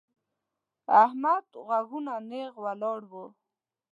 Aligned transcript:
احمد 1.03 1.45
غوږونه 1.65 2.13
نېغ 2.29 2.53
ولاړ 2.63 3.01
وو. 3.11 3.25